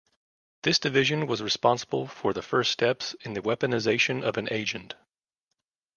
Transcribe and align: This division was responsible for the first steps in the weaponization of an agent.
This 0.63 0.79
division 0.79 1.27
was 1.27 1.43
responsible 1.43 2.07
for 2.07 2.33
the 2.33 2.41
first 2.41 2.71
steps 2.71 3.13
in 3.23 3.33
the 3.33 3.41
weaponization 3.43 4.23
of 4.23 4.35
an 4.37 4.47
agent. 4.51 4.95